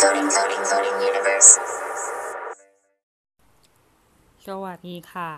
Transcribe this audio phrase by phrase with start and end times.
[0.00, 1.50] Coding, coding, coding universe.
[4.46, 5.30] สวัสดีค่ะ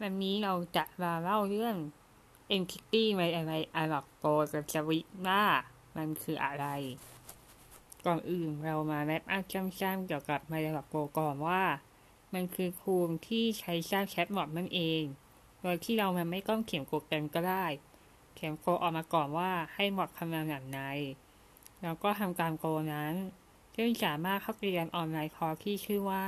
[0.00, 1.76] วันนี้เราจะมาเล่าเรื่อง
[2.56, 5.42] Entity ในอะไรอาร์โกกับสวิตว่า
[5.96, 6.66] มันคืออะไร
[8.06, 11.62] ก่อนอื่นเรามาแรปอัพสั้นๆเกี่ยวกับไมล์โกก่อนว่า
[12.34, 15.02] มันคือคูมที่ใช้สร้างแชทบอทนั่นเอง
[15.62, 17.66] โดยที่เรามันไม่ต้องเขียนโปรแกรมก็ได้
[18.34, 20.78] เขียนโคดออกมาก่อนว่าให้บอททำงานแบบไหน
[21.82, 23.14] แล้วก็ทำการโกนั้น
[23.80, 26.24] ซึ่งสามารถเข้าเรียนออนไลน์คอร์สที่ชื่อว่า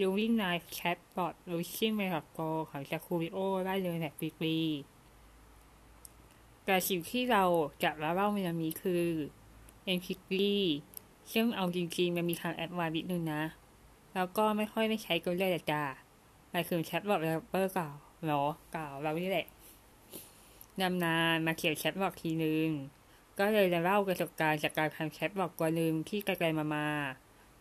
[0.00, 2.38] ยูวิ่งนายแชทบอทลูชิ่งเมลักโก
[2.70, 7.44] ของจากคูริโอได้เลยแบบฟรีๆแต่สิ่งที่เรา
[7.82, 9.04] จะมาเล่าในวันนี้คือ
[9.92, 10.32] e n p g
[11.32, 13.42] ซึ่งเอาจริงๆ มันมีทางแอดวานซ์นิดนึงนะ
[14.14, 15.82] แล้วก็ไม่ค่อยได้ใช้กันเลยจ้า
[16.50, 17.90] หมายถึงแชทบอทเดเวลอปเปอร์เก่า
[18.26, 19.46] เนาะเก่าเรานี่แหละ
[20.80, 22.68] นำนานมาเขียนแชทบอททีนึง
[23.38, 26.88] ก็เลยจะเล่าประสบการณ์จากการทำแชทบอทตัวหนึ่งที่ไกลๆมามา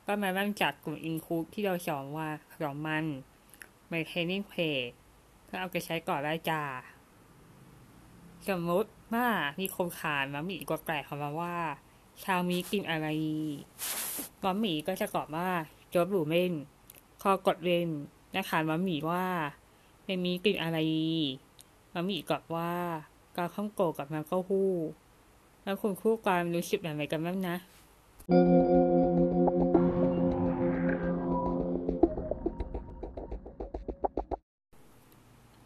[0.05, 2.27] ก็มาบ้างจากกลุ่มอินคูที่เราสอนว่า
[2.61, 3.05] สอนมัน
[3.92, 4.53] ในเทรนนิ่งเพ
[4.86, 4.89] จ
[5.49, 6.64] ก็เอาไปใช้ก่อนได้จ้า
[8.49, 9.27] สมมติว่า
[9.59, 11.58] มีคนขานมาหมีกว่าแปลกของเราว่า
[12.23, 13.08] ชาวมีกินอะไร
[14.44, 15.49] มาหมีก็จะตอบว่า
[15.94, 16.53] จบหรูเม่น
[17.22, 17.89] คอกดเล่น
[18.31, 19.25] และขานมาหมีว่า
[20.03, 20.77] เป็นมีกินอะไร
[21.94, 22.73] มาหมีกอบว่า
[23.36, 24.72] กาข้องโกะกับมันก็ฮู้
[25.64, 27.56] แล้วคุณคู่กันรู้สึกอย่างไรกันบ้างนะ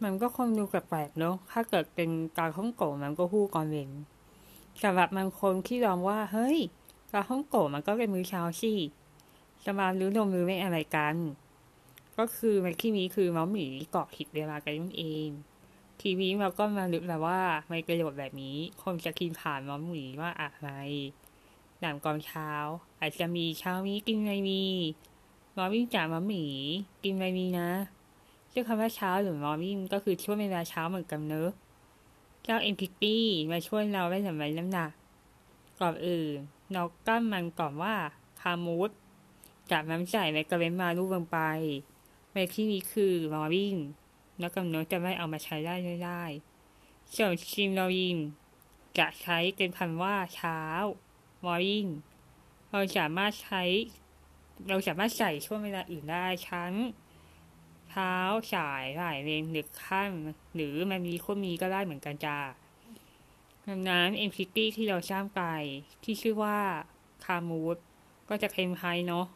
[0.02, 3.90] มันก็คงดูแปลกๆเนอะถ้าเกิดเป็นกาฮ่องโกมันก็ฮู้กอนเวน
[4.82, 6.58] สำหรับบางคนที่ลองว่า เฮ้ย
[7.12, 8.72] กาฮ่องโกมันก็เป็นมือเช้าสิ
[9.64, 11.16] จะมาลื้อนมหรือไม่อะไรกัน
[12.18, 15.28] ก็คือมันที่นี้คือเมาหมีเกาะผิดเวลากันนั่นเอง
[16.00, 20.68] ทีนี้เราก็มาลึกแล้วว่าในประโยชน์แบบนี้คงจะกินผ่านมาส์หมีว่าอะไร
[21.80, 22.50] หลังก่อนเช้า
[23.00, 24.64] อาจจะมีเช้านี้กินอะไรมี
[25.56, 26.44] มอวิ่งจากมาหมี
[27.04, 27.70] กินอะไรมีนะ
[28.52, 31.50] ซึ่งคำว่าเช้าหรือ morning ก็คือช่วงเวลาเช้าเหมือนกันเนอะ
[32.42, 33.16] เจ้า entity
[33.52, 34.90] มาช่วยเราได้สำเร็จน้ำหนัก
[35.80, 36.36] ก่อนอื่น
[36.72, 37.94] เรากั้นมันก่อนว่า
[38.40, 38.90] คามูด
[39.70, 41.38] จากน้ำใส่ในกระเวนมาลูกลงไป
[42.34, 44.05] ในที่นี้คือ morning แล้
[44.46, 46.22] วกำหนดจะไม่เอามาใช้ได้ไม่ได้
[47.14, 48.18] ส่วนชิมเรายิน
[48.98, 50.60] จะใช้เป็นพันว่าเช้า
[51.44, 51.88] morning
[52.70, 53.62] เราสามารถใช้
[54.68, 56.72] เราสามารถใส่ช่วงเวลาอื่นได้ชั้น
[57.90, 58.14] เช้า
[58.54, 62.38] สายบ่ายเย็นดึกค่ำหรือมันมีคนมีก็ได้เหมือนกันจ้า
[63.68, 65.42] ดังนั้น entity ที่เราสร้างไป
[66.04, 66.58] ที่ชื่อว่า
[67.24, 67.76] คามูด
[68.28, 69.26] ก็จะเคล้ายเนาะ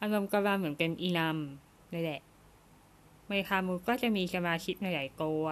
[0.00, 1.38] อารมณ์ก็ว่าเหมือนเป็นอีนัม
[1.92, 2.20] นี่แหละ
[3.30, 5.44] ในคามูดก็จะมีสมาชิกในหลายตัว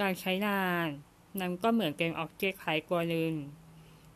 [0.00, 0.86] การใช้งาน
[1.40, 3.32] นั้นก็เหมือนเป็นออบเจกต์คล้ายตัวหนึ่ง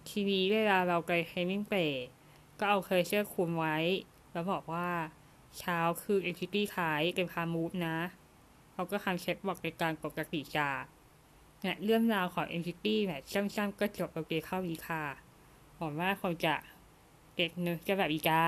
[0.08, 1.74] ทีนี้เวลาเราไปเทรนนิ่งเป
[2.58, 3.78] ก็เอาเคอร์เซอคุมไว้
[4.32, 4.90] แล้วบอกว่า
[5.58, 7.96] เช้าคือ entity ขายเป็นพามูฟนะ
[8.72, 10.70] เขาก็คำเช็คบอกในการปกติจา
[11.62, 15.04] เนี่ยเรื่องราวของ entity เนี่ยสั้นๆก็จบโอเคเข้าดีค่ะ
[15.76, 16.54] หวังว่าคงจะ
[17.34, 18.44] เก็ตเนื้อจะแบบอีกา